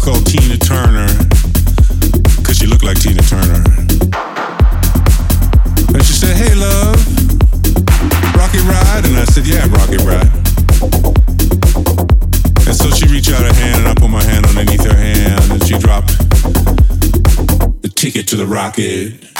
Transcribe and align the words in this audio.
girl 0.00 0.14
that 0.14 0.14
we 0.14 0.14
all 0.14 0.14
call 0.14 0.22
Tina 0.24 0.56
Turner, 0.56 1.08
cause 2.44 2.56
she 2.56 2.66
looked 2.66 2.84
like 2.84 3.00
Tina 3.00 3.22
Turner. 3.22 3.64
And 5.94 6.04
she 6.04 6.12
said, 6.12 6.36
"Hey, 6.36 6.54
love, 6.54 6.98
rocket 8.36 8.62
ride," 8.62 9.04
and 9.06 9.16
I 9.16 9.24
said, 9.26 9.46
"Yeah, 9.46 9.66
rocket 9.70 10.00
ride." 10.02 10.30
And 12.66 12.76
so 12.76 12.90
she 12.90 13.06
reached 13.06 13.30
out 13.32 13.42
her 13.42 13.54
hand, 13.54 13.80
and 13.80 13.88
I 13.88 13.94
put 13.94 14.10
my 14.10 14.22
hand 14.22 14.46
underneath 14.46 14.84
her 14.84 14.96
hand, 14.96 15.52
and 15.52 15.64
she 15.66 15.78
dropped 15.78 16.16
the 17.82 17.90
ticket 17.94 18.26
to 18.28 18.36
the 18.36 18.46
rocket. 18.46 19.39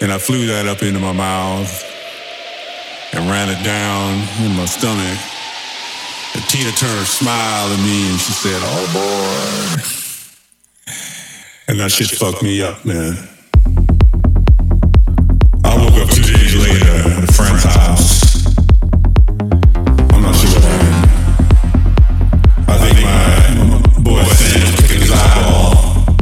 And 0.00 0.12
I 0.12 0.18
flew 0.18 0.46
that 0.48 0.66
up 0.66 0.82
into 0.82 1.00
my 1.00 1.12
mouth 1.12 1.70
and 3.12 3.30
ran 3.30 3.48
it 3.48 3.62
down 3.64 4.14
in 4.44 4.56
my 4.56 4.66
stomach. 4.66 5.18
And 6.34 6.42
Tina 6.50 6.72
Turner 6.72 7.04
smiled 7.04 7.72
at 7.72 7.78
me 7.78 8.10
and 8.10 8.18
she 8.18 8.32
said, 8.32 8.60
Oh 8.64 8.86
boy. 8.92 10.04
And 11.68 11.80
that 11.80 11.90
shit 11.92 12.10
fucked 12.10 12.42
me 12.42 12.60
up, 12.60 12.84
man. 12.84 13.14
I 15.64 15.76
woke 15.78 15.94
up 16.02 16.10
two 16.10 16.22
days 16.22 16.54
later 16.56 16.90
at 16.90 17.24
a 17.24 17.32
friend's 17.32 17.64
house. 17.64 18.46
I'm 20.12 20.22
not 20.22 20.34
sure. 20.34 20.60
I 22.68 22.76
think 22.82 23.00
my 23.00 24.02
boyfriend 24.02 24.76
took 24.76 24.90
his 24.90 25.10
eyeball. 25.10 26.16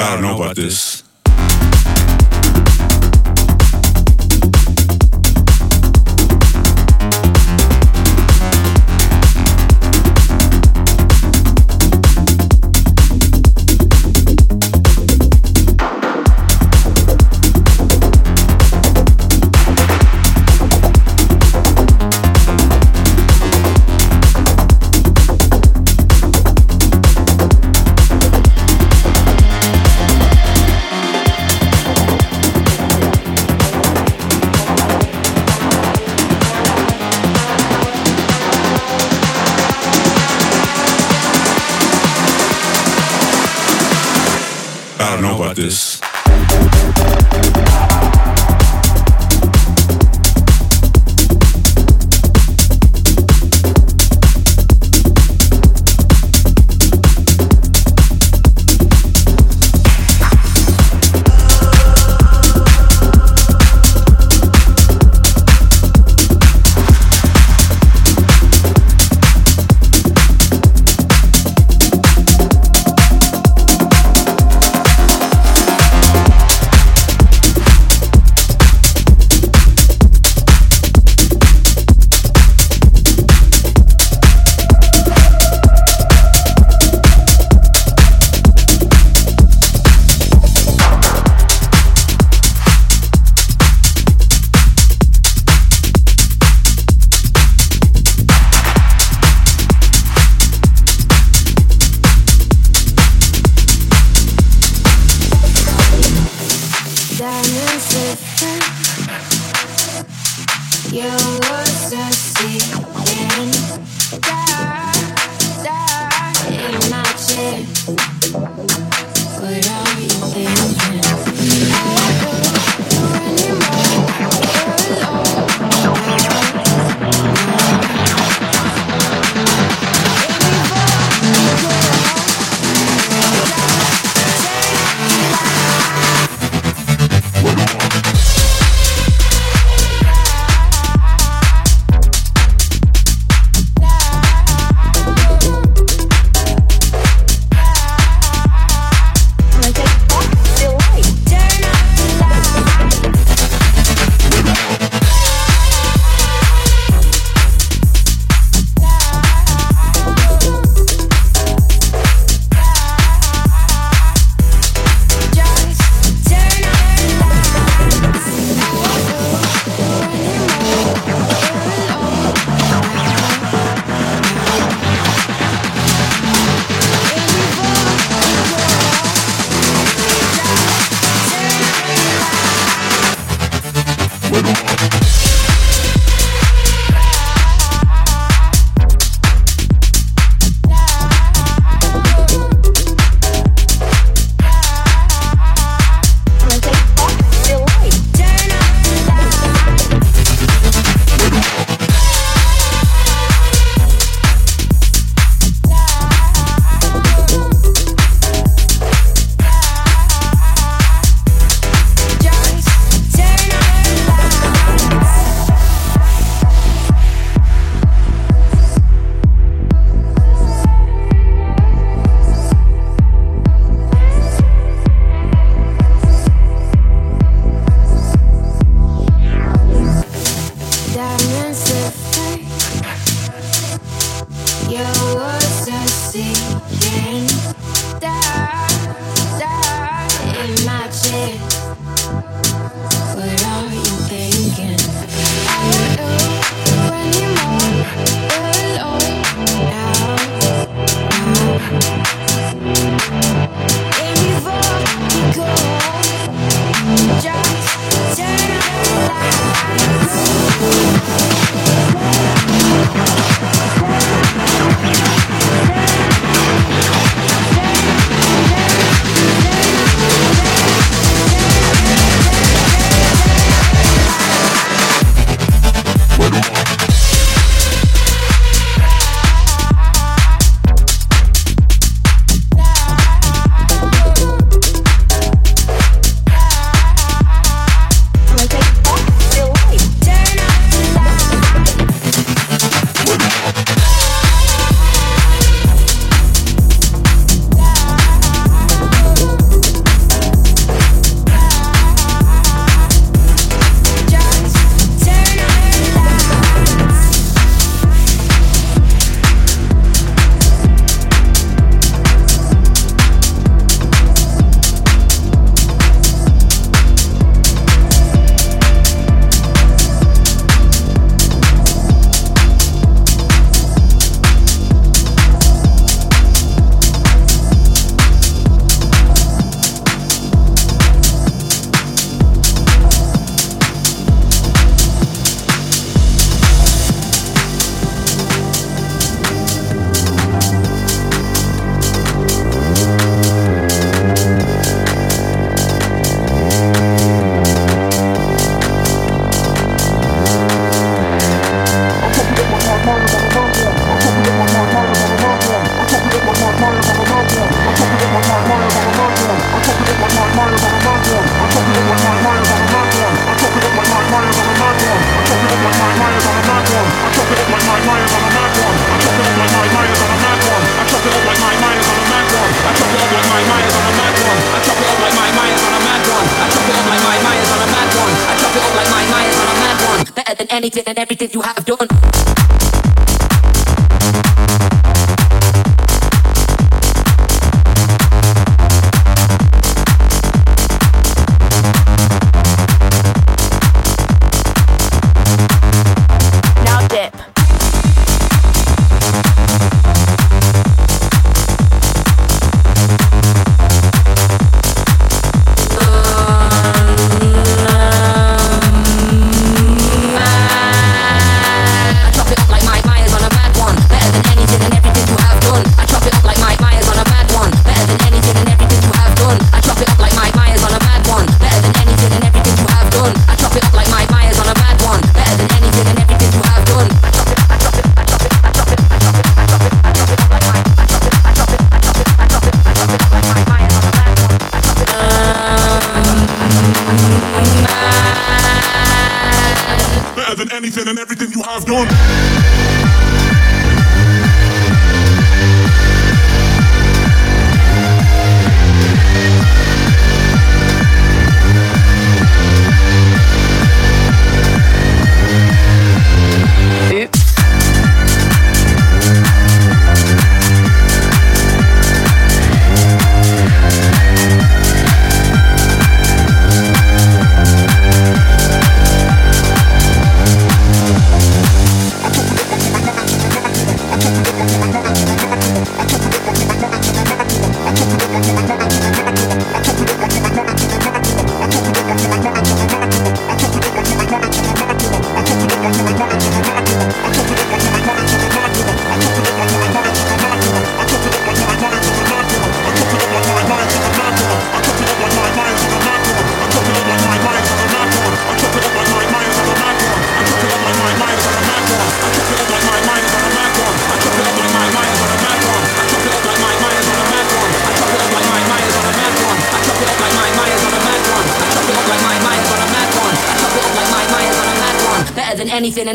I 0.00 0.12
don't 0.12 0.22
know 0.22 0.36
about 0.36 0.56
this. 0.56 1.05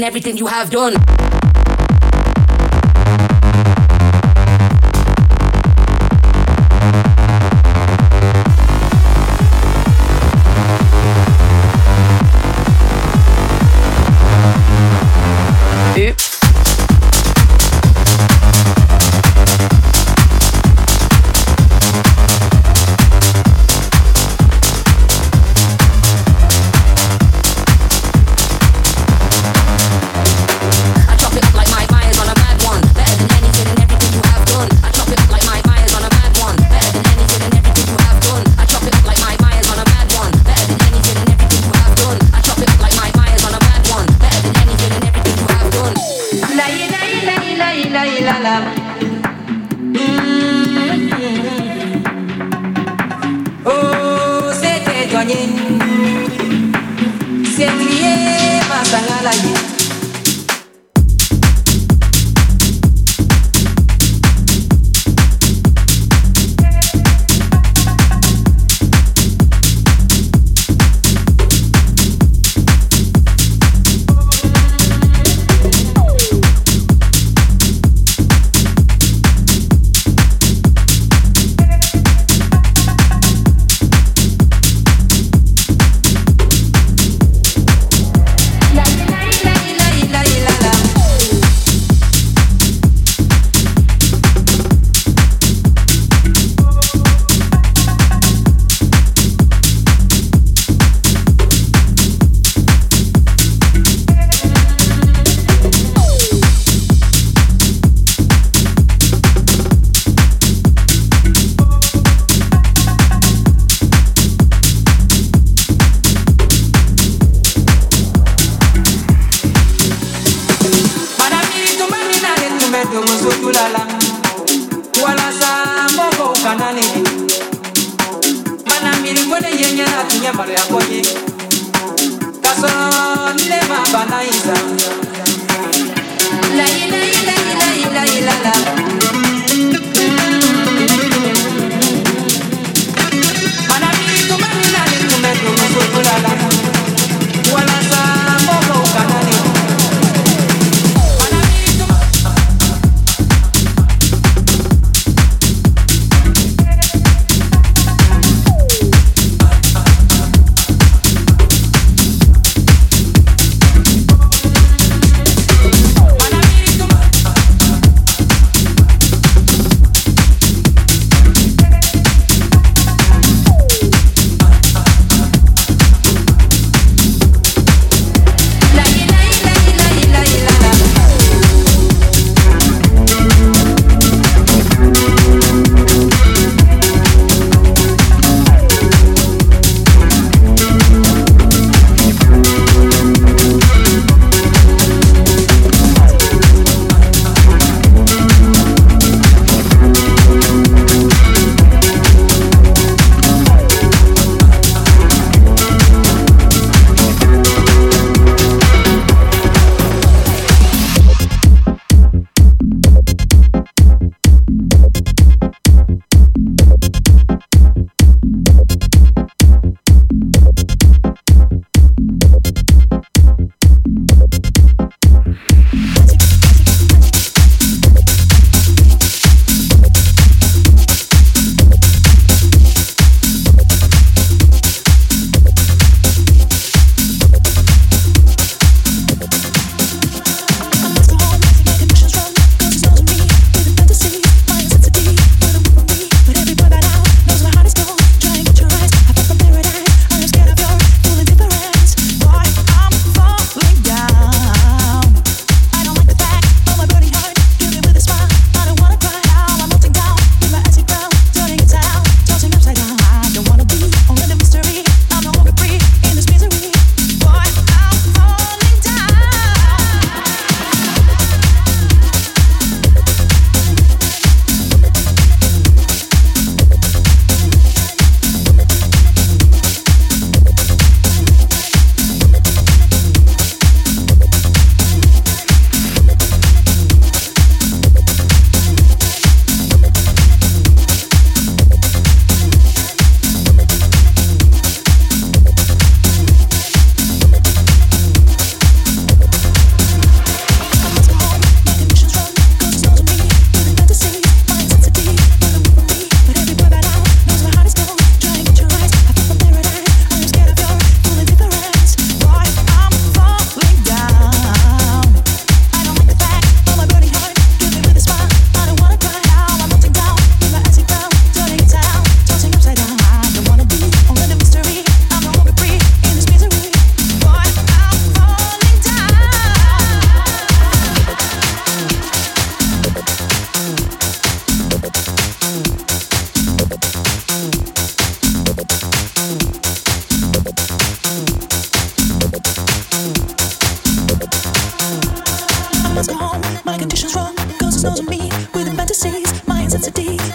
And 0.01 0.07
everything 0.07 0.35
you 0.35 0.47
have 0.47 0.71
done. 0.71 0.95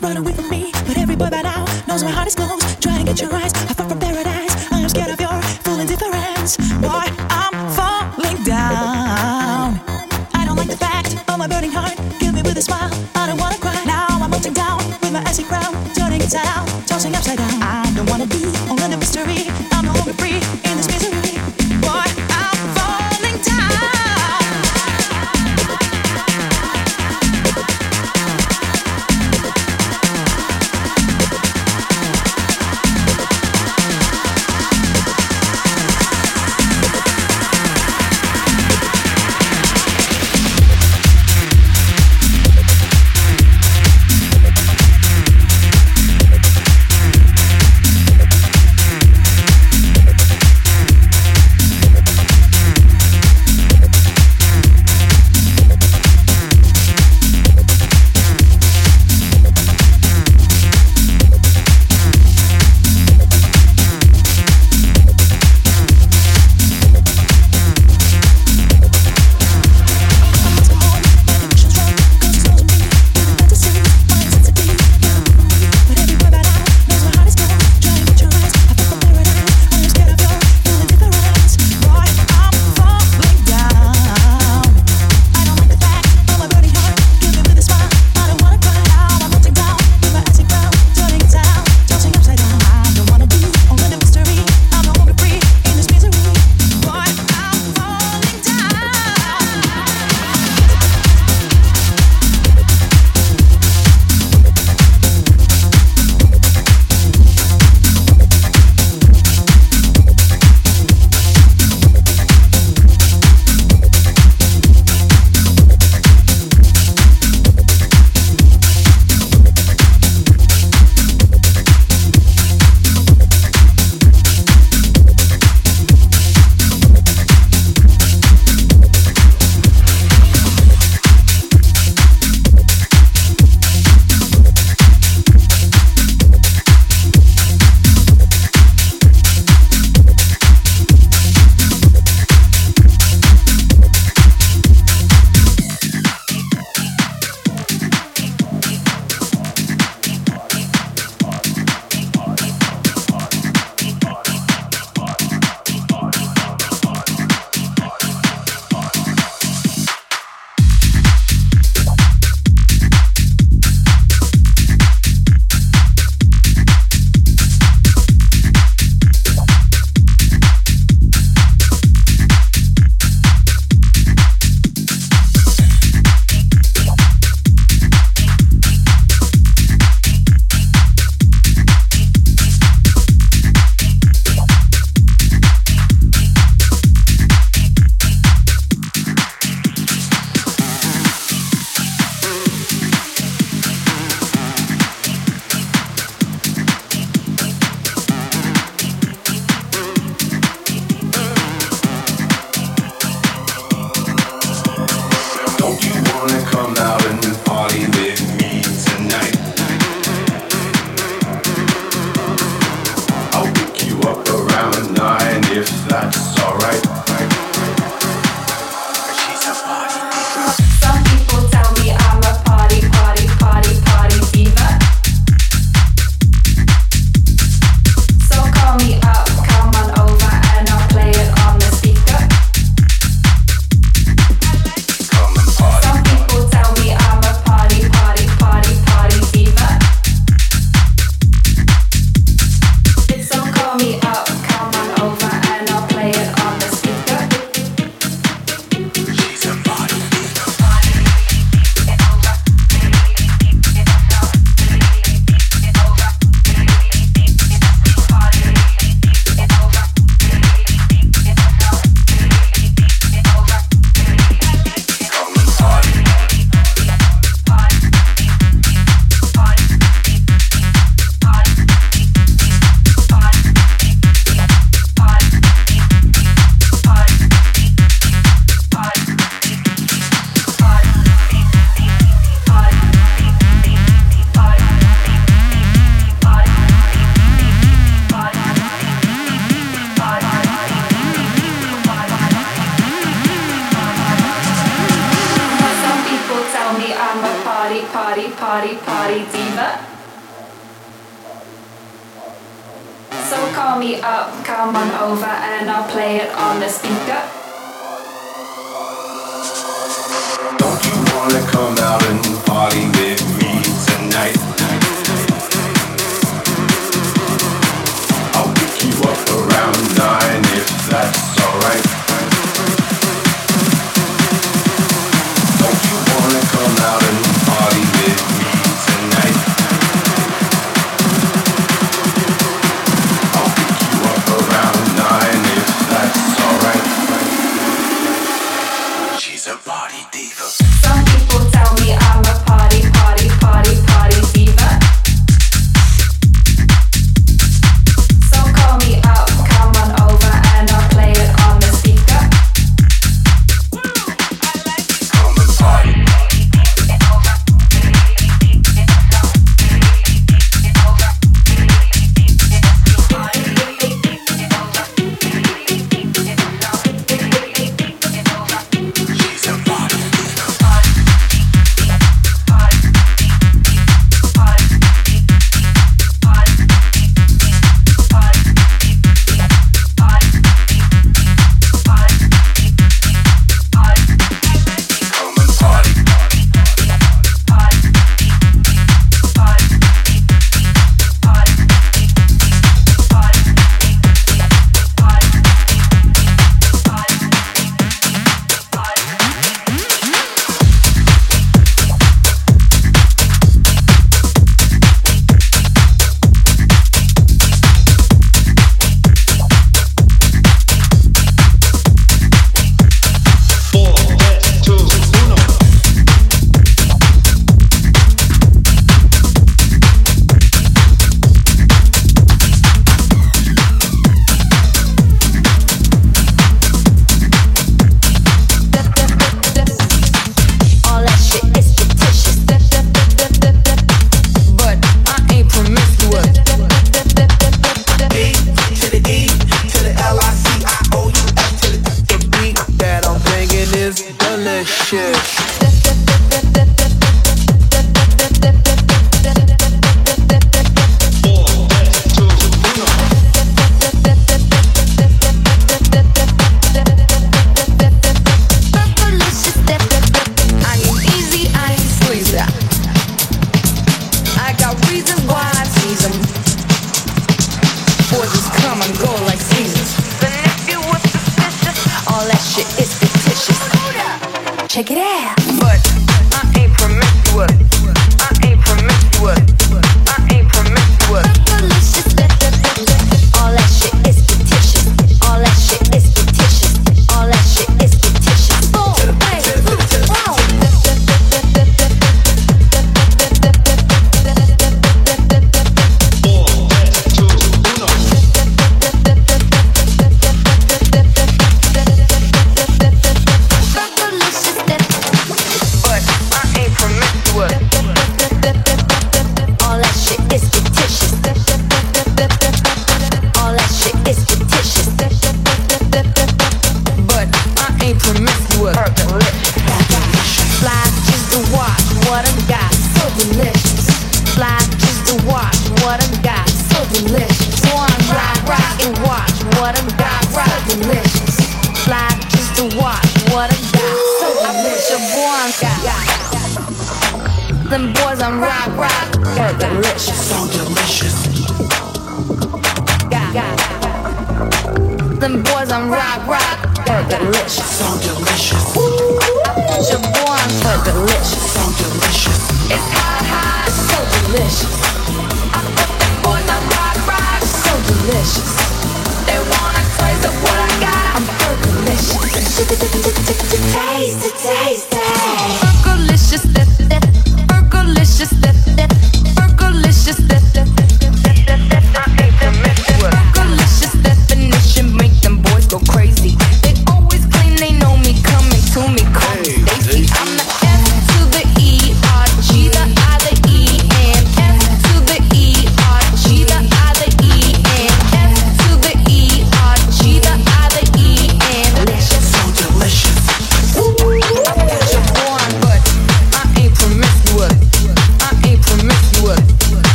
run 0.00 0.16
away 0.16 0.32
from 0.32 0.48
me. 0.48 0.70
But 0.86 0.98
every 0.98 1.16
boy 1.16 1.30
by 1.30 1.42
now 1.42 1.64
knows 1.86 2.02
my 2.02 2.10
heart 2.10 2.28
is 2.28 2.34
closed. 2.34 2.82
Try 2.82 2.96
and 2.98 3.06
get 3.06 3.20
your 3.20 3.32
eyes. 3.32 3.52
I 3.54 3.74
far 3.74 3.88
from 3.88 3.98
paradise. 3.98 4.72
I 4.72 4.80
am 4.80 4.88
scared 4.88 5.10
of 5.10 5.20
your 5.20 5.40
full 5.64 5.80
indifference. 5.80 6.56
Why? 6.80 7.21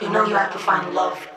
There's 0.00 1.29